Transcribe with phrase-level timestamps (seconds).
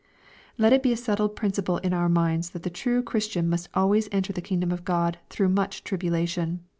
[0.57, 4.33] Let it be a settled principle in our minds that the true Christianmusfc always enter
[4.33, 6.61] the kingdom of God *^ through much tribulation."